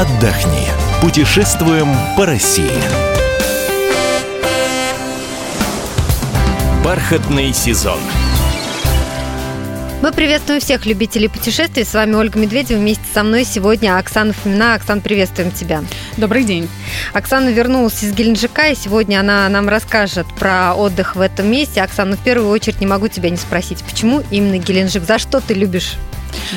отдохни. 0.00 0.66
Путешествуем 1.00 1.86
по 2.16 2.26
России. 2.26 2.82
Бархатный 6.84 7.52
сезон. 7.52 8.00
Мы 10.02 10.10
приветствуем 10.10 10.60
всех 10.60 10.84
любителей 10.84 11.28
путешествий. 11.28 11.84
С 11.84 11.94
вами 11.94 12.14
Ольга 12.16 12.40
Медведева. 12.40 12.78
Вместе 12.78 13.04
со 13.14 13.22
мной 13.22 13.44
сегодня 13.44 13.96
Оксана 13.96 14.32
Фомина. 14.32 14.74
Оксан, 14.74 15.00
приветствуем 15.00 15.52
тебя. 15.52 15.84
Добрый 16.16 16.42
день. 16.42 16.68
Оксана 17.12 17.50
вернулась 17.50 18.02
из 18.02 18.12
Геленджика, 18.12 18.66
и 18.66 18.74
сегодня 18.74 19.20
она 19.20 19.48
нам 19.48 19.68
расскажет 19.68 20.26
про 20.34 20.74
отдых 20.74 21.14
в 21.14 21.20
этом 21.20 21.48
месте. 21.48 21.80
Оксана, 21.80 22.16
в 22.16 22.24
первую 22.24 22.50
очередь 22.50 22.80
не 22.80 22.86
могу 22.86 23.06
тебя 23.06 23.30
не 23.30 23.36
спросить, 23.36 23.84
почему 23.84 24.24
именно 24.32 24.58
Геленджик? 24.58 25.04
За 25.04 25.20
что 25.20 25.40
ты 25.40 25.54
любишь. 25.54 25.94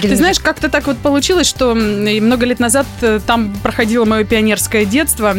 Ты 0.01 0.15
знаешь, 0.15 0.39
как-то 0.39 0.69
так 0.69 0.87
вот 0.87 0.97
получилось, 0.97 1.47
что 1.47 1.75
много 1.75 2.45
лет 2.45 2.59
назад 2.59 2.85
э, 3.01 3.19
там 3.25 3.53
проходило 3.63 4.05
мое 4.05 4.23
пионерское 4.23 4.85
детство 4.85 5.35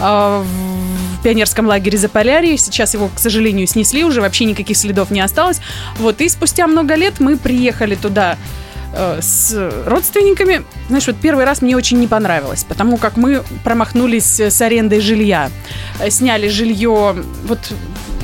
а, 0.00 0.42
в 0.42 1.22
пионерском 1.22 1.66
лагере 1.66 1.98
Заполярье. 1.98 2.56
Сейчас 2.56 2.94
его, 2.94 3.08
к 3.08 3.18
сожалению, 3.18 3.66
снесли 3.66 4.04
уже, 4.04 4.20
вообще 4.20 4.44
никаких 4.44 4.76
следов 4.76 5.10
не 5.10 5.20
осталось. 5.20 5.60
Вот, 5.98 6.20
и 6.20 6.28
спустя 6.28 6.66
много 6.66 6.94
лет 6.94 7.20
мы 7.20 7.36
приехали 7.36 7.94
туда 7.94 8.36
э, 8.94 9.20
с 9.20 9.70
родственниками. 9.86 10.62
Знаешь, 10.88 11.06
вот 11.06 11.16
первый 11.16 11.44
раз 11.44 11.62
мне 11.62 11.76
очень 11.76 11.98
не 11.98 12.06
понравилось, 12.06 12.64
потому 12.64 12.96
как 12.96 13.16
мы 13.16 13.42
промахнулись 13.64 14.40
с 14.40 14.60
арендой 14.60 15.00
жилья. 15.00 15.50
Э, 16.00 16.10
сняли 16.10 16.48
жилье 16.48 17.16
вот 17.44 17.72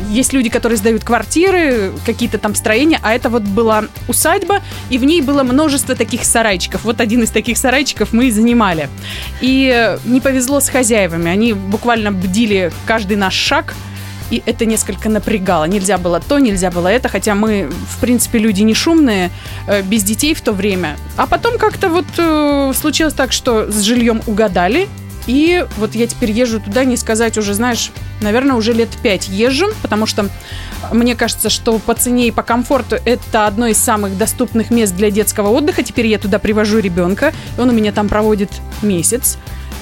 есть 0.09 0.33
люди, 0.33 0.49
которые 0.49 0.77
сдают 0.77 1.05
квартиры, 1.05 1.93
какие-то 2.05 2.39
там 2.39 2.55
строения, 2.55 2.99
а 3.03 3.15
это 3.15 3.29
вот 3.29 3.43
была 3.43 3.85
усадьба, 4.09 4.63
и 4.91 4.99
в 4.99 5.05
ней 5.05 5.23
было 5.23 5.43
множество 5.43 5.95
таких 5.95 6.25
сарайчиков. 6.25 6.85
Вот 6.85 7.01
один 7.01 7.23
из 7.23 7.31
таких 7.31 7.59
сарайчиков 7.59 8.13
мы 8.13 8.27
и 8.27 8.31
занимали. 8.31 8.89
И 9.41 9.97
не 10.05 10.21
повезло 10.21 10.61
с 10.61 10.69
хозяевами. 10.69 11.31
Они 11.31 11.53
буквально 11.53 12.13
бдили 12.13 12.73
каждый 12.87 13.17
наш 13.17 13.35
шаг, 13.35 13.75
и 14.31 14.43
это 14.45 14.67
несколько 14.67 15.09
напрягало. 15.09 15.65
Нельзя 15.65 15.99
было 15.99 16.21
то, 16.21 16.39
нельзя 16.39 16.71
было 16.71 16.89
это, 16.89 17.09
хотя 17.09 17.35
мы, 17.35 17.71
в 17.91 18.01
принципе, 18.01 18.39
люди 18.39 18.63
не 18.63 18.75
шумные, 18.75 19.31
э, 19.67 19.83
без 19.83 20.03
детей 20.03 20.35
в 20.35 20.41
то 20.41 20.53
время. 20.53 20.97
А 21.17 21.27
потом 21.27 21.59
как-то 21.59 21.89
вот 21.89 22.07
э, 22.19 22.73
случилось 22.75 23.15
так, 23.15 23.33
что 23.33 23.71
с 23.71 23.81
жильем 23.81 24.21
угадали, 24.27 24.89
и 25.29 25.65
вот 25.77 25.95
я 25.95 26.07
теперь 26.07 26.33
езжу 26.33 26.59
туда, 26.59 26.85
не 26.85 26.97
сказать 26.97 27.37
уже, 27.37 27.53
знаешь, 27.53 27.93
наверное, 28.23 28.57
уже 28.57 28.73
лет 28.73 28.89
пять 29.03 29.29
езжу, 29.29 29.67
потому 29.83 30.07
что 30.07 30.29
мне 30.91 31.15
кажется, 31.15 31.51
что 31.51 31.79
по 31.79 31.95
цене 31.95 32.29
и 32.29 32.31
по 32.31 32.43
комфорту 32.43 32.97
это 33.05 33.47
одно 33.47 33.67
из 33.67 33.77
самых 33.77 34.17
доступных 34.17 34.71
мест 34.71 34.97
для 34.97 35.11
детского 35.11 35.51
отдыха. 35.51 35.83
Теперь 35.83 36.07
я 36.07 36.19
туда 36.19 36.39
привожу 36.39 36.79
ребенка, 36.79 37.35
и 37.57 37.61
он 37.61 37.69
у 37.69 37.73
меня 37.73 37.93
там 37.93 38.09
проводит 38.09 38.51
месяц. 38.83 39.37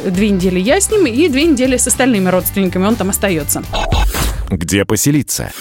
Две 0.05 0.31
недели 0.31 0.59
я 0.59 0.81
с 0.81 0.91
ним, 0.91 1.07
и 1.07 1.29
две 1.29 1.45
недели 1.45 1.77
с 1.77 1.87
остальными 1.87 2.29
родственниками 2.29 2.85
он 2.85 2.97
там 2.97 3.11
остается. 3.11 3.63
Где 4.51 4.85
поселиться? 4.85 5.53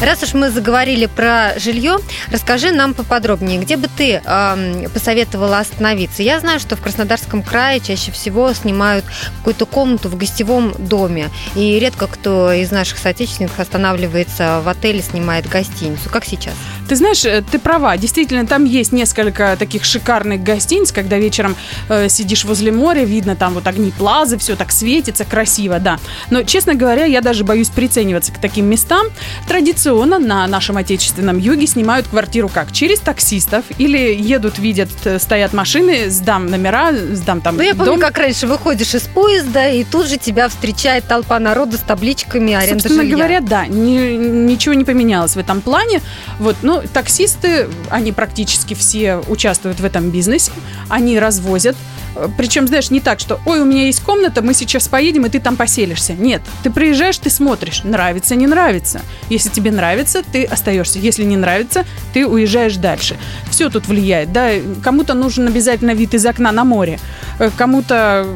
Раз 0.00 0.22
уж 0.22 0.34
мы 0.34 0.50
заговорили 0.50 1.06
про 1.06 1.58
жилье, 1.58 1.96
расскажи 2.30 2.70
нам 2.70 2.92
поподробнее, 2.92 3.58
где 3.58 3.78
бы 3.78 3.88
ты 3.88 4.20
э, 4.22 4.88
посоветовала 4.92 5.58
остановиться. 5.58 6.22
Я 6.22 6.38
знаю, 6.38 6.60
что 6.60 6.76
в 6.76 6.82
Краснодарском 6.82 7.42
крае 7.42 7.80
чаще 7.80 8.12
всего 8.12 8.52
снимают 8.52 9.06
какую-то 9.38 9.64
комнату 9.64 10.10
в 10.10 10.16
гостевом 10.16 10.74
доме, 10.78 11.30
и 11.54 11.78
редко 11.78 12.08
кто 12.08 12.52
из 12.52 12.70
наших 12.70 12.98
соотечественников 12.98 13.58
останавливается 13.58 14.60
в 14.62 14.68
отеле, 14.68 15.00
снимает 15.00 15.48
гостиницу. 15.48 16.10
Как 16.10 16.26
сейчас? 16.26 16.54
Ты 16.88 16.96
знаешь, 16.96 17.24
э, 17.24 17.42
ты 17.50 17.58
права. 17.58 17.96
Действительно, 17.96 18.46
там 18.46 18.64
есть 18.64 18.92
несколько 18.92 19.56
таких 19.58 19.84
шикарных 19.84 20.42
гостиниц, 20.42 20.92
когда 20.92 21.18
вечером 21.18 21.56
э, 21.88 22.08
сидишь 22.08 22.44
возле 22.44 22.72
моря, 22.72 23.04
видно 23.04 23.36
там 23.36 23.54
вот 23.54 23.66
огни 23.66 23.90
плазы, 23.90 24.38
все 24.38 24.56
так 24.56 24.70
светится, 24.72 25.24
красиво, 25.24 25.78
да. 25.78 25.98
Но, 26.30 26.42
честно 26.42 26.74
говоря, 26.74 27.04
я 27.04 27.20
даже 27.20 27.44
боюсь 27.44 27.68
прицениваться 27.68 28.32
к 28.32 28.38
таким 28.38 28.66
местам. 28.66 29.06
Традиционно 29.48 30.18
на 30.18 30.46
нашем 30.46 30.76
отечественном 30.76 31.38
юге 31.38 31.66
снимают 31.66 32.06
квартиру 32.08 32.48
как? 32.48 32.72
Через 32.72 33.00
таксистов 33.00 33.64
или 33.78 33.98
едут, 34.14 34.58
видят, 34.58 34.88
э, 35.04 35.18
стоят 35.18 35.52
машины, 35.52 36.10
сдам 36.10 36.46
номера, 36.46 36.92
сдам 36.92 37.40
там 37.40 37.56
Ну, 37.56 37.62
я 37.62 37.74
помню, 37.74 37.92
дом. 37.92 38.00
как 38.00 38.18
раньше 38.18 38.46
выходишь 38.46 38.94
из 38.94 39.02
поезда, 39.02 39.68
и 39.68 39.84
тут 39.84 40.06
же 40.08 40.16
тебя 40.18 40.48
встречает 40.48 41.04
толпа 41.06 41.38
народа 41.38 41.76
с 41.76 41.80
табличками 41.80 42.52
аренда 42.54 42.74
Собственно 42.82 43.02
жилья. 43.02 43.16
говоря, 43.16 43.40
да, 43.40 43.66
ни- 43.66 44.16
ничего 44.16 44.74
не 44.74 44.84
поменялось 44.84 45.34
в 45.34 45.38
этом 45.38 45.60
плане. 45.60 46.00
Вот, 46.38 46.56
ну, 46.76 46.88
таксисты, 46.92 47.68
они 47.90 48.12
практически 48.12 48.74
все 48.74 49.16
участвуют 49.28 49.80
в 49.80 49.84
этом 49.84 50.10
бизнесе, 50.10 50.52
они 50.88 51.18
развозят. 51.18 51.76
Э, 52.14 52.28
Причем, 52.36 52.66
знаешь, 52.66 52.90
не 52.90 53.00
так, 53.00 53.20
что, 53.20 53.40
ой, 53.46 53.60
у 53.60 53.64
меня 53.64 53.86
есть 53.86 54.00
комната, 54.00 54.42
мы 54.42 54.52
сейчас 54.54 54.88
поедем, 54.88 55.24
и 55.26 55.28
ты 55.28 55.40
там 55.40 55.56
поселишься. 55.56 56.12
Нет, 56.12 56.42
ты 56.62 56.70
приезжаешь, 56.70 57.18
ты 57.18 57.30
смотришь, 57.30 57.82
нравится, 57.84 58.34
не 58.34 58.46
нравится. 58.46 59.00
Если 59.30 59.48
тебе 59.48 59.70
нравится, 59.70 60.22
ты 60.22 60.44
остаешься. 60.44 60.98
Если 60.98 61.24
не 61.24 61.36
нравится, 61.36 61.84
ты 62.12 62.26
уезжаешь 62.26 62.76
дальше. 62.76 63.16
Все 63.56 63.70
тут 63.70 63.88
влияет, 63.88 64.32
да. 64.32 64.50
Кому-то 64.82 65.14
нужен 65.14 65.46
обязательно 65.48 65.92
вид 65.92 66.12
из 66.12 66.26
окна 66.26 66.52
на 66.52 66.62
море, 66.64 67.00
э, 67.38 67.50
кому-то 67.56 68.26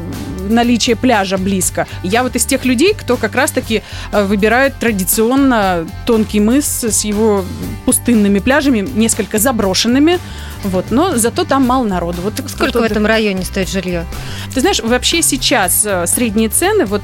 наличие 0.49 0.95
пляжа 0.95 1.37
близко. 1.37 1.85
Я 2.01 2.23
вот 2.23 2.35
из 2.35 2.43
тех 2.43 2.65
людей, 2.65 2.95
кто 2.95 3.17
как 3.17 3.35
раз-таки 3.35 3.83
э, 4.11 4.23
выбирает 4.25 4.77
традиционно 4.79 5.87
тонкий 6.07 6.39
мыс 6.39 6.83
с 6.83 7.05
его 7.05 7.45
пустынными 7.85 8.39
пляжами, 8.39 8.79
несколько 8.79 9.37
заброшенными, 9.37 10.17
вот, 10.63 10.85
но 10.89 11.15
зато 11.15 11.43
там 11.43 11.67
мало 11.67 11.83
народу. 11.83 12.23
Вот 12.23 12.41
Сколько 12.47 12.79
в 12.79 12.83
этом 12.83 13.05
районе 13.05 13.45
стоит 13.45 13.69
жилье? 13.69 14.05
ты 14.55 14.61
знаешь, 14.61 14.79
вообще 14.79 15.21
сейчас 15.21 15.85
э, 15.85 16.07
средние 16.07 16.49
цены 16.49 16.85
вот 16.85 17.03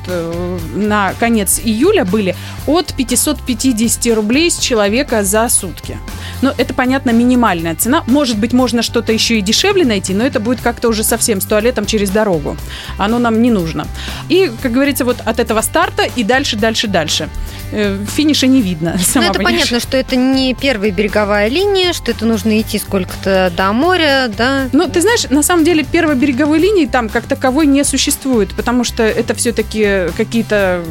на 0.73 1.13
конец 1.19 1.61
июля 1.63 2.03
были 2.03 2.35
от 2.65 2.95
550 2.95 4.15
рублей 4.15 4.49
с 4.49 4.57
человека 4.57 5.23
за 5.23 5.47
сутки. 5.49 5.99
Но 6.41 6.53
это, 6.57 6.73
понятно, 6.73 7.11
минимальная 7.11 7.75
цена. 7.75 8.03
Может 8.07 8.37
быть, 8.37 8.53
можно 8.53 8.81
что-то 8.81 9.11
еще 9.11 9.37
и 9.39 9.41
дешевле 9.41 9.85
найти, 9.85 10.13
но 10.13 10.25
это 10.25 10.39
будет 10.39 10.61
как-то 10.61 10.89
уже 10.89 11.03
совсем 11.03 11.41
с 11.41 11.45
туалетом 11.45 11.85
через 11.85 12.09
дорогу. 12.09 12.57
Оно 12.97 13.19
нам 13.19 13.41
не 13.41 13.51
нужно. 13.51 13.87
И, 14.29 14.51
как 14.61 14.71
говорится, 14.71 15.05
вот 15.05 15.17
от 15.25 15.39
этого 15.39 15.61
старта 15.61 16.03
и 16.03 16.23
дальше, 16.23 16.55
дальше, 16.55 16.87
дальше. 16.87 17.29
Э, 17.71 17.97
Финиша 18.15 18.47
не 18.47 18.61
видно. 18.61 18.97
Ну, 19.17 19.23
это 19.23 19.33
понимаешь. 19.33 19.61
понятно, 19.61 19.79
что 19.79 19.97
это 19.97 20.15
не 20.15 20.53
первая 20.53 20.91
береговая 20.91 21.47
линия, 21.47 21.91
что 21.91 22.11
это 22.11 22.25
нужно 22.25 22.61
идти 22.61 22.77
сколько-то 22.77 23.51
до 23.57 23.73
моря, 23.73 24.29
да. 24.37 24.69
Ну, 24.73 24.87
ты 24.87 25.01
знаешь, 25.01 25.27
на 25.29 25.41
самом 25.41 25.63
деле 25.63 25.83
первой 25.83 26.15
береговой 26.15 26.59
линии 26.59 26.85
там 26.85 27.09
как 27.09 27.25
таковой 27.25 27.65
не 27.65 27.83
существует, 27.83 28.53
потому 28.53 28.83
что 28.83 29.01
это 29.01 29.33
все-таки 29.33 30.09
какие-то 30.15 30.83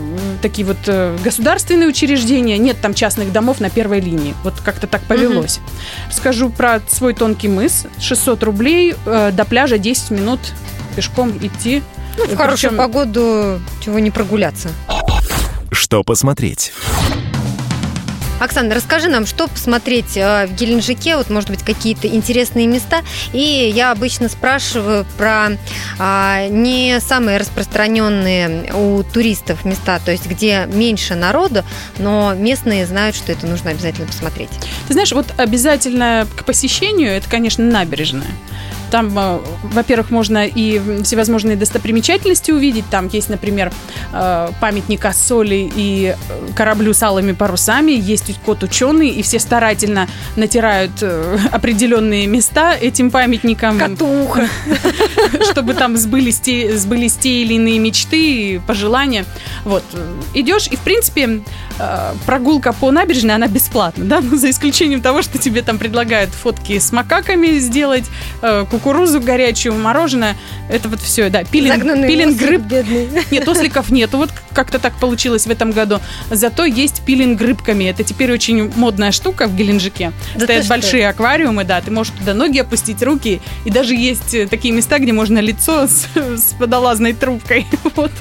такие 0.43 0.67
вот 0.67 0.79
э, 0.87 1.17
государственные 1.23 1.89
учреждения, 1.89 2.59
нет 2.59 2.79
там 2.81 2.95
частных 2.95 3.33
домов 3.33 3.61
на 3.61 3.71
первой 3.71 4.01
линии. 4.01 4.35
Вот 4.43 4.55
как-то 4.65 4.87
так 4.89 5.03
повелось. 5.29 5.61
Скажу 6.11 6.51
про 6.51 6.81
свой 6.89 7.15
тонкий 7.15 7.49
мыс. 7.49 7.85
600 8.01 8.43
рублей, 8.43 8.95
э, 9.05 9.33
до 9.33 9.45
пляжа 9.45 9.79
10 9.79 10.11
минут 10.11 10.41
пешком 10.95 11.33
идти. 11.43 11.83
Ну, 12.19 12.25
в 12.25 12.37
хорошую 12.37 12.71
Причем- 12.71 12.77
погоду 12.77 13.61
чего 13.85 13.99
не 13.99 14.11
прогуляться. 14.11 14.71
Что 15.71 16.03
посмотреть? 16.03 16.73
Оксана, 18.39 18.75
расскажи 18.75 19.09
нам, 19.09 19.25
что 19.25 19.49
посмотреть 19.49 20.17
э, 20.17 20.47
в 20.47 20.55
Геленджике, 20.55 21.17
вот, 21.17 21.31
может 21.31 21.49
быть, 21.49 21.63
какие-то 21.63 22.07
интересные 22.07 22.67
места. 22.67 23.03
И 23.33 23.73
я 23.75 23.93
обычно 23.93 24.29
спрашиваю 24.29 25.07
про 25.17 25.53
а, 25.99 26.47
не 26.49 27.01
самые 27.01 27.39
распространенные 27.39 28.75
у 28.75 29.03
туристов 29.03 29.65
места, 29.65 30.01
то 30.05 30.11
есть 30.11 30.27
где 30.27 30.67
меньше 30.67 31.15
народу, 31.15 31.65
но 31.99 32.35
местные 32.35 32.87
знают, 32.87 33.17
что 33.17 33.33
это 33.33 33.47
нужно 33.47 33.71
обязательно 33.71 34.07
посмотреть. 34.07 34.51
Ты 34.87 34.93
знаешь, 34.93 35.13
вот 35.13 35.27
обязательно 35.39 36.27
к 36.37 36.45
посещению 36.45 37.13
это, 37.13 37.29
конечно, 37.31 37.65
набережная. 37.65 38.27
Там, 38.91 39.19
э, 39.19 39.39
во-первых, 39.63 40.11
можно 40.11 40.47
и 40.47 40.81
всевозможные 41.03 41.57
достопримечательности 41.57 42.51
увидеть. 42.51 42.85
Там 42.91 43.09
есть, 43.13 43.29
например, 43.29 43.73
э, 44.13 44.49
памятник 44.61 45.05
Ассоли 45.05 45.71
и 45.75 46.15
э, 46.17 46.53
кораблю 46.55 46.95
с 46.95 47.03
алыми 47.03 47.33
парусами. 47.33 47.93
Есть 47.93 48.39
кот 48.45 48.63
ученый, 48.63 49.09
и 49.09 49.23
все 49.23 49.39
старательно 49.39 50.09
натирают 50.37 51.03
определенные 51.53 52.27
места 52.27 52.75
этим 52.75 53.11
памятникам. 53.11 53.79
Катуха. 53.79 54.49
чтобы 55.51 55.75
там 55.75 55.97
сбылись 55.97 56.41
те, 56.41 56.77
сбылись 56.77 57.15
те 57.15 57.43
или 57.43 57.55
иные 57.55 57.79
мечты 57.79 58.61
пожелания. 58.67 59.25
Вот. 59.65 59.85
Идешь, 60.35 60.69
и, 60.69 60.77
в 60.77 60.81
принципе, 60.81 61.41
э, 61.79 62.13
прогулка 62.27 62.73
по 62.73 62.91
набережной, 62.91 63.35
она 63.35 63.49
бесплатна, 63.49 64.05
да, 64.05 64.21
ну, 64.21 64.37
за 64.37 64.51
исключением 64.51 65.01
того, 65.03 65.23
что 65.23 65.39
тебе 65.39 65.63
там 65.63 65.79
предлагают 65.79 66.31
фотки 66.31 66.79
с 66.79 66.93
макаками 66.93 67.59
сделать, 67.59 68.05
э, 68.43 68.65
кукурузу 68.71 69.21
горячую, 69.21 69.75
мороженое. 69.75 70.37
Это 70.71 70.89
вот 70.89 71.01
все, 71.01 71.29
да. 71.31 71.45
Пилинг, 71.45 71.77
Загнанный 71.77 72.09
пилинг 72.09 72.41
рыб. 72.43 72.63
бедный. 72.63 73.09
Нет, 73.31 73.49
осликов 73.49 73.91
нету. 73.91 74.19
Вот 74.19 74.31
как-то 74.53 74.79
так 74.79 74.95
получилось 74.99 75.47
в 75.47 75.51
этом 75.51 75.71
году. 75.73 76.01
Зато 76.31 76.65
есть 76.65 77.03
пилинг 77.05 77.41
рыбками. 77.41 77.85
Это 77.85 78.05
теперь 78.05 78.33
очень 78.33 78.73
модная 78.77 79.13
штука 79.13 79.47
в 79.47 79.55
Геленджике. 79.55 80.13
Да 80.35 80.45
Стоят 80.45 80.65
что? 80.65 80.71
большие 80.71 81.09
аквариумы, 81.09 81.65
да. 81.65 81.81
Ты 81.81 81.91
можешь 81.91 82.13
туда 82.19 82.35
ноги 82.35 82.59
опустить, 82.59 83.03
руки. 83.03 83.41
И 83.65 83.71
даже 83.71 83.95
есть 83.95 84.35
э, 84.35 84.47
такие 84.47 84.75
места, 84.75 84.99
где 84.99 85.13
можно 85.17 85.39
лицо 85.39 85.87
с, 85.87 86.07
с 86.15 86.53
водолазной 86.59 87.13
трубкой. 87.15 87.67
Вот. 87.97 88.13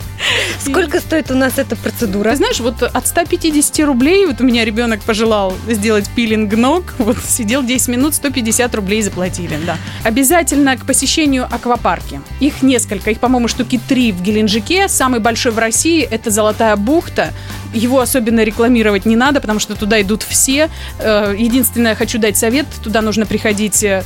Сколько 0.59 1.01
стоит 1.01 1.29
у 1.31 1.35
нас 1.35 1.57
эта 1.57 1.75
процедура? 1.75 2.31
Ты 2.31 2.37
знаешь, 2.37 2.59
вот 2.61 2.81
от 2.81 3.07
150 3.07 3.85
рублей, 3.85 4.25
вот 4.25 4.39
у 4.39 4.45
меня 4.45 4.63
ребенок 4.63 5.01
пожелал 5.01 5.53
сделать 5.67 6.09
пилинг 6.15 6.53
ног, 6.53 6.83
вот 6.97 7.17
сидел 7.17 7.61
10 7.61 7.89
минут, 7.89 8.15
150 8.15 8.73
рублей 8.75 9.01
заплатили, 9.01 9.59
да. 9.65 9.77
Обязательно 10.03 10.77
к 10.77 10.85
посещению 10.85 11.43
аквапарки. 11.43 12.21
Их 12.39 12.63
несколько, 12.63 13.11
их, 13.11 13.19
по-моему, 13.19 13.49
штуки 13.49 13.79
три 13.89 14.13
в 14.13 14.21
Геленджике. 14.21 14.87
Самый 14.87 15.19
большой 15.19 15.51
в 15.51 15.59
России– 15.59 16.01
это 16.09 16.31
Золотая 16.31 16.77
бухта. 16.77 17.33
Его 17.75 17.99
особенно 17.99 18.43
рекламировать 18.43 19.05
не 19.05 19.15
надо, 19.15 19.41
потому 19.41 19.59
что 19.59 19.75
туда 19.75 20.01
идут 20.01 20.23
все. 20.23 20.69
Э, 20.99 21.35
единственное, 21.37 21.93
хочу 21.93 22.17
дать 22.17 22.37
совет, 22.37 22.65
туда 22.83 23.01
нужно 23.01 23.25
приходить 23.25 23.83
э, 23.83 24.03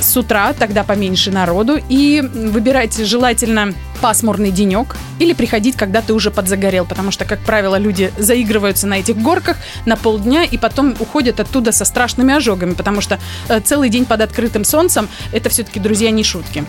с 0.00 0.16
утра, 0.16 0.52
тогда 0.52 0.82
поменьше 0.82 1.30
народу, 1.30 1.78
и 1.88 2.22
выбирать 2.22 2.96
желательно 3.06 3.74
пасмурный 4.00 4.50
денек 4.50 4.96
или 5.18 5.32
приходить, 5.32 5.76
когда 5.76 6.00
ты 6.00 6.14
уже 6.14 6.30
подзагорел, 6.30 6.86
потому 6.86 7.10
что, 7.10 7.24
как 7.24 7.40
правило, 7.40 7.76
люди 7.76 8.12
заигрываются 8.18 8.86
на 8.86 9.00
этих 9.00 9.16
горках 9.16 9.56
на 9.86 9.96
полдня 9.96 10.44
и 10.44 10.58
потом 10.58 10.94
уходят 10.98 11.40
оттуда 11.40 11.72
со 11.72 11.84
страшными 11.84 12.34
ожогами, 12.34 12.74
потому 12.74 13.00
что 13.00 13.18
э, 13.48 13.60
целый 13.60 13.88
день 13.88 14.04
под 14.06 14.22
открытым 14.22 14.64
солнцем 14.64 15.08
это 15.32 15.48
все-таки, 15.50 15.80
друзья, 15.80 16.10
не 16.10 16.24
шутки. 16.24 16.64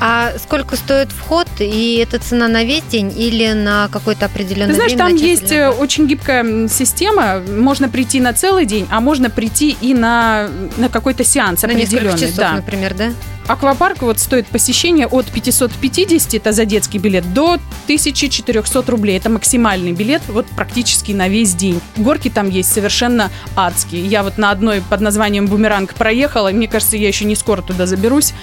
А 0.00 0.32
сколько 0.38 0.76
стоит 0.76 1.10
вход 1.10 1.48
и 1.58 1.96
это 1.96 2.18
цена 2.18 2.48
на 2.48 2.64
весь 2.64 2.84
день 2.84 3.12
или 3.16 3.52
на 3.52 3.88
какой-то 3.88 4.26
определенный 4.26 4.68
Ты 4.68 4.74
знаешь, 4.74 4.92
день? 4.92 4.98
там 4.98 5.14
есть 5.14 5.52
э, 5.52 5.70
очень 5.70 6.06
гибкая 6.06 6.68
система, 6.68 7.40
можно 7.40 7.88
прийти 7.88 8.20
на 8.20 8.32
целый 8.32 8.66
день, 8.66 8.86
а 8.90 9.00
можно 9.00 9.30
прийти 9.30 9.76
и 9.80 9.94
на, 9.94 10.48
на 10.76 10.88
какой-то 10.88 11.24
сеанс 11.24 11.62
на 11.62 11.68
определенный. 11.68 12.18
часов, 12.18 12.36
да. 12.36 12.52
например, 12.54 12.94
да? 12.94 13.12
Аквапарк 13.48 14.02
вот 14.02 14.18
стоит 14.18 14.46
посещение 14.48 15.06
от 15.06 15.26
550, 15.26 16.34
это 16.34 16.52
за 16.52 16.64
детский 16.64 16.98
билет, 16.98 17.32
до 17.32 17.54
1400 17.84 18.90
рублей. 18.90 19.16
Это 19.16 19.30
максимальный 19.30 19.92
билет, 19.92 20.22
вот 20.28 20.46
практически 20.46 21.12
на 21.12 21.28
весь 21.28 21.54
день. 21.54 21.80
Горки 21.96 22.28
там 22.28 22.50
есть 22.50 22.72
совершенно 22.72 23.30
адские. 23.54 24.04
Я 24.04 24.22
вот 24.22 24.38
на 24.38 24.50
одной 24.50 24.82
под 24.82 25.00
названием 25.00 25.46
«Бумеранг» 25.46 25.94
проехала, 25.94 26.50
мне 26.50 26.66
кажется, 26.66 26.96
я 26.96 27.06
еще 27.06 27.24
не 27.24 27.36
скоро 27.36 27.62
туда 27.62 27.86
заберусь. 27.86 28.34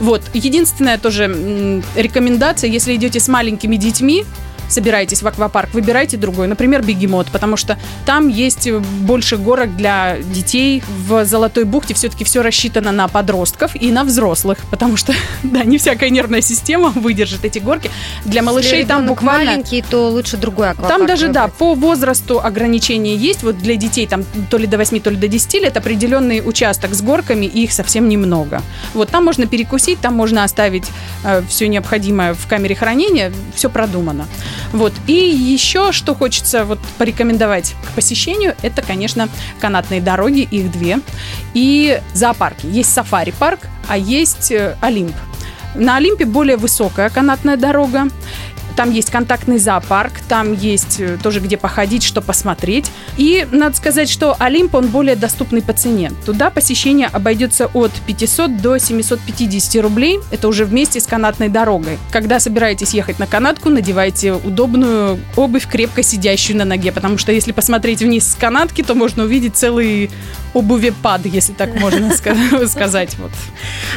Вот. 0.00 0.22
Единственная 0.34 0.98
тоже 0.98 1.82
рекомендация, 1.94 2.68
если 2.68 2.94
идете 2.96 3.20
с 3.20 3.28
маленькими 3.28 3.76
детьми, 3.76 4.24
собираетесь 4.68 5.22
в 5.22 5.26
аквапарк, 5.26 5.72
выбирайте 5.74 6.16
другой, 6.16 6.46
например, 6.46 6.82
бегемот, 6.82 7.28
потому 7.32 7.56
что 7.56 7.78
там 8.06 8.28
есть 8.28 8.70
больше 8.70 9.36
горок 9.36 9.76
для 9.76 10.18
детей. 10.18 10.82
В 11.06 11.24
Золотой 11.24 11.64
бухте 11.64 11.94
все-таки 11.94 12.24
все 12.24 12.42
рассчитано 12.42 12.92
на 12.92 13.08
подростков 13.08 13.72
и 13.74 13.90
на 13.90 14.04
взрослых, 14.04 14.58
потому 14.70 14.96
что, 14.96 15.12
да, 15.42 15.64
не 15.64 15.78
всякая 15.78 16.10
нервная 16.10 16.40
система 16.40 16.88
выдержит 16.94 17.44
эти 17.44 17.58
горки. 17.58 17.90
Для 18.24 18.42
малышей 18.42 18.84
там 18.84 19.06
буквально... 19.06 19.52
маленький, 19.52 19.82
то 19.82 20.08
лучше 20.10 20.36
другой 20.36 20.70
аквапарк 20.70 20.96
Там 20.96 21.06
даже, 21.06 21.26
выбрать. 21.26 21.46
да, 21.46 21.48
по 21.48 21.74
возрасту 21.74 22.40
ограничения 22.40 23.16
есть. 23.16 23.42
Вот 23.42 23.58
для 23.58 23.76
детей 23.76 24.06
там 24.06 24.24
то 24.50 24.58
ли 24.58 24.66
до 24.66 24.76
8, 24.76 25.00
то 25.00 25.10
ли 25.10 25.16
до 25.16 25.28
10 25.28 25.54
лет 25.54 25.76
определенный 25.76 26.42
участок 26.44 26.94
с 26.94 27.02
горками, 27.02 27.46
и 27.46 27.64
их 27.64 27.72
совсем 27.72 28.08
немного. 28.08 28.62
Вот 28.94 29.10
там 29.10 29.24
можно 29.24 29.46
перекусить, 29.46 30.00
там 30.00 30.14
можно 30.14 30.44
оставить 30.44 30.90
э, 31.24 31.42
все 31.48 31.68
необходимое 31.68 32.34
в 32.34 32.46
камере 32.46 32.74
хранения, 32.74 33.32
все 33.54 33.68
продумано. 33.70 34.26
Вот. 34.72 34.92
И 35.06 35.12
еще, 35.12 35.92
что 35.92 36.14
хочется 36.14 36.64
вот 36.64 36.78
порекомендовать 36.98 37.74
к 37.86 37.94
посещению, 37.94 38.54
это, 38.62 38.82
конечно, 38.82 39.28
канатные 39.60 40.00
дороги, 40.00 40.40
их 40.40 40.70
две, 40.70 41.00
и 41.54 42.00
зоопарки. 42.14 42.66
Есть 42.66 42.92
сафари-парк, 42.92 43.60
а 43.88 43.96
есть 43.96 44.52
э, 44.52 44.76
Олимп. 44.80 45.14
На 45.74 45.96
Олимпе 45.96 46.24
более 46.24 46.56
высокая 46.56 47.08
канатная 47.10 47.56
дорога. 47.56 48.08
Там 48.78 48.92
есть 48.92 49.10
контактный 49.10 49.58
зоопарк, 49.58 50.12
там 50.28 50.52
есть 50.52 51.00
э, 51.00 51.18
тоже 51.20 51.40
где 51.40 51.56
походить, 51.56 52.04
что 52.04 52.22
посмотреть. 52.22 52.92
И 53.16 53.44
надо 53.50 53.76
сказать, 53.76 54.08
что 54.08 54.36
Олимп, 54.38 54.76
он 54.76 54.86
более 54.86 55.16
доступный 55.16 55.62
по 55.62 55.72
цене. 55.72 56.12
Туда 56.24 56.48
посещение 56.48 57.08
обойдется 57.08 57.66
от 57.66 57.90
500 58.06 58.62
до 58.62 58.78
750 58.78 59.82
рублей. 59.82 60.20
Это 60.30 60.46
уже 60.46 60.64
вместе 60.64 61.00
с 61.00 61.08
канатной 61.08 61.48
дорогой. 61.48 61.98
Когда 62.12 62.38
собираетесь 62.38 62.94
ехать 62.94 63.18
на 63.18 63.26
канатку, 63.26 63.68
надевайте 63.68 64.34
удобную 64.34 65.18
обувь, 65.34 65.66
крепко 65.66 66.04
сидящую 66.04 66.56
на 66.58 66.64
ноге. 66.64 66.92
Потому 66.92 67.18
что 67.18 67.32
если 67.32 67.50
посмотреть 67.50 67.98
вниз 67.98 68.30
с 68.30 68.36
канатки, 68.36 68.84
то 68.84 68.94
можно 68.94 69.24
увидеть 69.24 69.56
целый 69.56 70.08
обувепад, 70.54 71.26
если 71.26 71.52
так 71.52 71.74
можно 71.80 72.14
сказать. 72.68 73.16
Вот. 73.18 73.30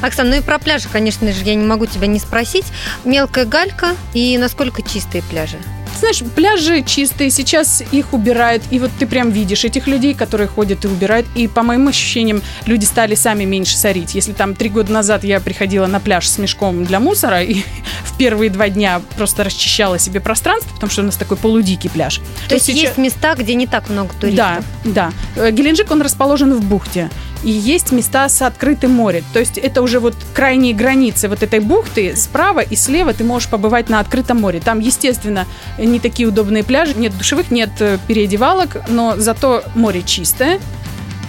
Оксана, 0.02 0.32
ну 0.32 0.36
и 0.38 0.42
про 0.42 0.60
пляжи, 0.60 0.88
конечно 0.92 1.32
же, 1.32 1.44
я 1.44 1.56
не 1.56 1.66
могу 1.66 1.86
тебя 1.86 2.08
не 2.08 2.20
спросить. 2.20 2.66
Мелкая 3.06 3.46
галька 3.46 3.96
и 4.14 4.38
насколько 4.38 4.71
чистые 4.80 5.24
пляжи? 5.24 5.58
Знаешь, 6.00 6.24
пляжи 6.36 6.82
чистые, 6.82 7.30
сейчас 7.30 7.84
их 7.92 8.14
убирают, 8.14 8.64
и 8.72 8.80
вот 8.80 8.92
ты 8.98 9.06
прям 9.06 9.30
видишь 9.30 9.66
этих 9.66 9.88
людей, 9.88 10.14
которые 10.14 10.48
ходят 10.48 10.84
и 10.86 10.88
убирают, 10.88 11.28
и 11.36 11.48
по 11.48 11.64
моим 11.64 11.88
ощущениям 11.88 12.42
люди 12.66 12.86
стали 12.86 13.14
сами 13.14 13.44
меньше 13.44 13.78
сорить. 13.78 14.16
Если 14.16 14.34
там 14.34 14.56
три 14.56 14.70
года 14.70 14.92
назад 14.92 15.24
я 15.24 15.40
приходила 15.40 15.86
на 15.88 16.00
пляж 16.00 16.28
с 16.28 16.38
мешком 16.38 16.86
для 16.86 17.00
мусора, 17.00 17.44
и 17.44 17.62
в 18.04 18.18
первые 18.18 18.50
два 18.50 18.70
дня 18.70 19.02
просто 19.18 19.44
расчищала 19.44 20.00
себе 20.00 20.22
пространство, 20.22 20.74
потому 20.74 20.92
что 20.92 21.02
у 21.02 21.06
нас 21.06 21.18
такой 21.18 21.38
полудикий 21.38 21.90
пляж. 21.90 22.18
То, 22.18 22.50
то 22.50 22.56
есть 22.56 22.66
сейчас... 22.66 22.82
есть 22.82 22.98
места, 22.98 23.36
где 23.36 23.54
не 23.54 23.68
так 23.68 23.90
много 23.90 24.14
туристов? 24.20 24.64
Да, 24.84 25.12
да. 25.36 25.52
Геленджик, 25.52 25.92
он 25.92 26.02
расположен 26.02 26.54
в 26.54 26.64
бухте 26.64 27.10
и 27.44 27.52
есть 27.52 27.92
места 27.92 28.30
с 28.30 28.42
открытым 28.42 28.92
морем. 28.92 29.24
То 29.34 29.40
есть 29.40 29.58
это 29.58 29.82
уже 29.82 30.00
вот 30.00 30.16
крайние 30.34 30.74
границы 30.74 31.28
вот 31.28 31.44
этой 31.44 31.60
бухты. 31.60 32.16
Справа 32.16 32.60
и 32.60 32.76
слева 32.76 33.14
ты 33.14 33.24
можешь 33.24 33.50
побывать 33.50 33.90
на 33.90 34.00
открытом 34.00 34.42
море. 34.42 34.60
Там, 34.60 34.80
естественно, 34.80 35.48
не 35.78 36.00
такие 36.00 36.28
удобные 36.28 36.64
пляжи, 36.64 36.94
нет 36.96 37.18
душевых, 37.18 37.52
нет 37.52 37.72
переодевалок, 38.08 38.90
но 38.90 39.16
зато 39.18 39.64
море 39.76 40.04
чистое. 40.04 40.60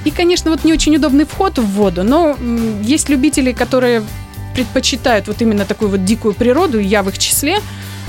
И, 0.05 0.11
конечно, 0.11 0.50
вот 0.50 0.64
не 0.64 0.73
очень 0.73 0.97
удобный 0.97 1.25
вход 1.25 1.59
в 1.59 1.67
воду, 1.67 2.03
но 2.03 2.37
есть 2.82 3.08
любители, 3.08 3.53
которые 3.53 4.03
предпочитают 4.55 5.29
вот 5.29 5.41
именно 5.41 5.65
такую 5.65 5.91
вот 5.91 6.05
дикую 6.05 6.35
природу, 6.35 6.79
я 6.79 7.03
в 7.03 7.08
их 7.08 7.19
числе. 7.19 7.61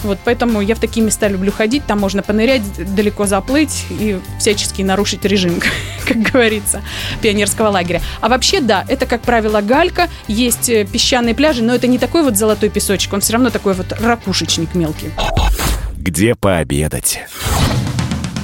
Вот 0.03 0.19
поэтому 0.23 0.61
я 0.61 0.75
в 0.75 0.79
такие 0.79 1.05
места 1.05 1.27
люблю 1.27 1.51
ходить. 1.51 1.85
Там 1.85 1.99
можно 1.99 2.21
понырять, 2.21 2.63
далеко 2.95 3.25
заплыть 3.25 3.85
и 3.89 4.19
всячески 4.39 4.81
нарушить 4.81 5.25
режим, 5.25 5.59
как 6.07 6.17
говорится, 6.17 6.81
пионерского 7.21 7.69
лагеря. 7.69 8.01
А 8.21 8.29
вообще, 8.29 8.59
да, 8.59 8.85
это, 8.87 9.05
как 9.05 9.21
правило, 9.21 9.61
галька. 9.61 10.09
Есть 10.27 10.67
песчаные 10.91 11.35
пляжи, 11.35 11.63
но 11.63 11.73
это 11.73 11.87
не 11.87 11.97
такой 11.97 12.23
вот 12.23 12.37
золотой 12.37 12.69
песочек. 12.69 13.13
Он 13.13 13.21
все 13.21 13.33
равно 13.33 13.49
такой 13.49 13.73
вот 13.73 13.91
ракушечник 13.93 14.75
мелкий. 14.75 15.11
Где 15.97 16.35
пообедать? 16.35 17.19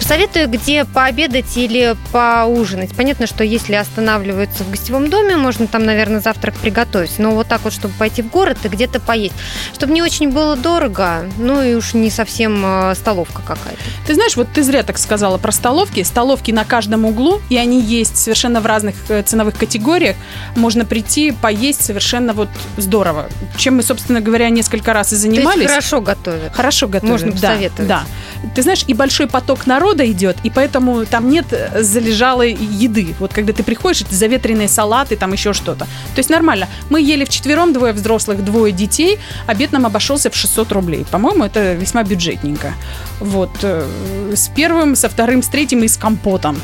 Советую, 0.09 0.49
где 0.49 0.85
пообедать 0.85 1.55
или 1.55 1.95
поужинать. 2.11 2.95
Понятно, 2.95 3.27
что 3.27 3.43
если 3.43 3.75
останавливаются 3.75 4.63
в 4.63 4.71
гостевом 4.71 5.11
доме, 5.11 5.37
можно 5.37 5.67
там, 5.67 5.85
наверное, 5.85 6.19
завтрак 6.19 6.55
приготовить. 6.55 7.19
Но 7.19 7.35
вот 7.35 7.47
так 7.47 7.61
вот, 7.63 7.73
чтобы 7.73 7.93
пойти 7.93 8.23
в 8.23 8.31
город 8.31 8.57
и 8.63 8.69
где-то 8.69 8.99
поесть. 8.99 9.35
Чтобы 9.71 9.93
не 9.93 10.01
очень 10.01 10.31
было 10.31 10.55
дорого, 10.55 11.25
ну 11.37 11.61
и 11.61 11.75
уж 11.75 11.93
не 11.93 12.09
совсем 12.09 12.59
э, 12.65 12.95
столовка 12.95 13.43
какая-то. 13.43 13.79
Ты 14.07 14.15
знаешь, 14.15 14.35
вот 14.35 14.47
ты 14.51 14.63
зря 14.63 14.81
так 14.81 14.97
сказала 14.97 15.37
про 15.37 15.51
столовки. 15.51 16.01
Столовки 16.01 16.49
на 16.49 16.65
каждом 16.65 17.05
углу, 17.05 17.39
и 17.51 17.57
они 17.57 17.79
есть 17.79 18.17
совершенно 18.17 18.61
в 18.61 18.65
разных 18.65 18.95
э, 19.09 19.21
ценовых 19.21 19.59
категориях. 19.59 20.15
Можно 20.55 20.85
прийти, 20.85 21.33
поесть 21.39 21.85
совершенно 21.85 22.33
вот 22.33 22.49
здорово. 22.77 23.29
Чем 23.57 23.75
мы, 23.75 23.83
собственно 23.83 24.21
говоря, 24.21 24.49
несколько 24.49 24.91
раз 24.91 25.13
и 25.13 25.15
занимались. 25.15 25.53
То 25.53 25.59
есть 25.59 25.69
хорошо 25.69 26.01
готовят. 26.01 26.55
Хорошо 26.55 26.87
готовят, 26.87 27.11
Можно 27.11 27.31
посоветовать. 27.31 27.87
Да, 27.87 27.99
да. 27.99 28.05
Ты 28.55 28.61
знаешь, 28.61 28.83
и 28.87 28.93
большой 28.93 29.27
поток 29.27 29.67
народа 29.67 30.09
идет, 30.09 30.37
и 30.43 30.49
поэтому 30.49 31.05
там 31.05 31.29
нет 31.29 31.45
залежалой 31.79 32.53
еды. 32.53 33.15
Вот 33.19 33.33
когда 33.33 33.53
ты 33.53 33.63
приходишь, 33.63 34.01
это 34.01 34.15
заветренные 34.15 34.67
салаты, 34.67 35.15
там 35.15 35.33
еще 35.33 35.53
что-то. 35.53 35.85
То 35.85 36.17
есть 36.17 36.29
нормально. 36.29 36.67
Мы 36.89 37.01
ели 37.01 37.25
вчетвером, 37.25 37.73
двое 37.73 37.93
взрослых, 37.93 38.43
двое 38.43 38.71
детей. 38.71 39.19
Обед 39.45 39.71
нам 39.71 39.85
обошелся 39.85 40.29
в 40.29 40.35
600 40.35 40.71
рублей. 40.71 41.05
По-моему, 41.11 41.43
это 41.43 41.73
весьма 41.73 42.03
бюджетненько. 42.03 42.73
Вот. 43.19 43.51
С 43.61 44.49
первым, 44.55 44.95
со 44.95 45.09
вторым, 45.09 45.43
с 45.43 45.47
третьим 45.47 45.83
и 45.83 45.87
с 45.87 45.97
компотом. 45.97 46.59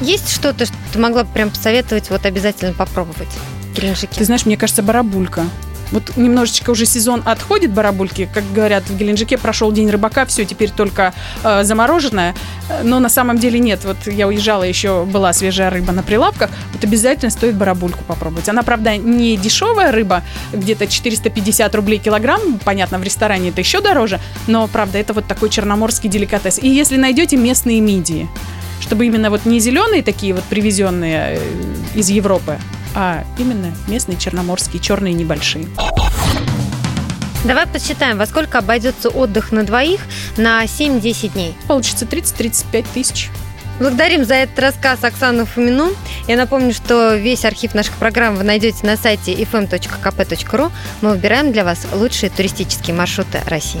Есть 0.00 0.32
что-то, 0.32 0.66
что 0.66 0.74
ты 0.92 0.98
могла 0.98 1.24
бы 1.24 1.30
прям 1.32 1.50
посоветовать, 1.50 2.10
вот 2.10 2.24
обязательно 2.24 2.72
попробовать? 2.72 3.28
Геленджике? 3.76 4.18
Ты 4.18 4.24
знаешь, 4.24 4.46
мне 4.46 4.56
кажется, 4.56 4.82
барабулька. 4.82 5.44
Вот 5.92 6.16
немножечко 6.16 6.70
уже 6.70 6.86
сезон 6.86 7.22
отходит 7.24 7.72
барабульки, 7.72 8.28
как 8.32 8.44
говорят 8.52 8.84
в 8.88 8.96
Геленджике, 8.96 9.38
прошел 9.38 9.72
день 9.72 9.90
рыбака, 9.90 10.24
все 10.26 10.44
теперь 10.44 10.70
только 10.70 11.12
э, 11.42 11.64
замороженное, 11.64 12.34
но 12.82 13.00
на 13.00 13.08
самом 13.08 13.38
деле 13.38 13.58
нет. 13.58 13.80
Вот 13.84 13.96
я 14.06 14.28
уезжала, 14.28 14.62
еще 14.62 15.04
была 15.04 15.32
свежая 15.32 15.70
рыба 15.70 15.92
на 15.92 16.02
прилавках, 16.02 16.50
вот 16.72 16.84
обязательно 16.84 17.30
стоит 17.30 17.56
барабульку 17.56 18.04
попробовать. 18.04 18.48
Она, 18.48 18.62
правда, 18.62 18.96
не 18.96 19.36
дешевая 19.36 19.92
рыба, 19.92 20.22
где-то 20.52 20.86
450 20.86 21.74
рублей 21.74 21.98
килограмм, 21.98 22.58
понятно, 22.64 22.98
в 22.98 23.02
ресторане 23.02 23.50
это 23.50 23.60
еще 23.60 23.80
дороже, 23.80 24.20
но, 24.46 24.66
правда, 24.68 24.98
это 24.98 25.12
вот 25.12 25.26
такой 25.26 25.50
черноморский 25.50 26.08
деликатес. 26.08 26.58
И 26.58 26.68
если 26.68 26.96
найдете 26.96 27.36
местные 27.36 27.80
мидии, 27.80 28.28
чтобы 28.90 29.06
именно 29.06 29.30
вот 29.30 29.46
не 29.46 29.60
зеленые 29.60 30.02
такие 30.02 30.34
вот 30.34 30.42
привезенные 30.42 31.40
из 31.94 32.08
Европы, 32.08 32.58
а 32.92 33.22
именно 33.38 33.72
местные 33.86 34.18
черноморские, 34.18 34.82
черные 34.82 35.14
небольшие. 35.14 35.68
Давай 37.44 37.68
посчитаем, 37.68 38.18
во 38.18 38.26
сколько 38.26 38.58
обойдется 38.58 39.08
отдых 39.08 39.52
на 39.52 39.62
двоих 39.62 40.00
на 40.36 40.64
7-10 40.64 41.34
дней. 41.34 41.54
Получится 41.68 42.04
30-35 42.04 42.86
тысяч. 42.92 43.30
Благодарим 43.78 44.24
за 44.24 44.34
этот 44.34 44.58
рассказ 44.58 45.04
Оксану 45.04 45.46
Фомину. 45.46 45.92
Я 46.26 46.36
напомню, 46.36 46.74
что 46.74 47.14
весь 47.14 47.44
архив 47.44 47.74
наших 47.74 47.94
программ 47.94 48.34
вы 48.34 48.42
найдете 48.42 48.84
на 48.84 48.96
сайте 48.96 49.34
fm.kp.ru. 49.34 50.72
Мы 51.00 51.10
выбираем 51.10 51.52
для 51.52 51.62
вас 51.62 51.86
лучшие 51.92 52.28
туристические 52.30 52.96
маршруты 52.96 53.40
России. 53.46 53.80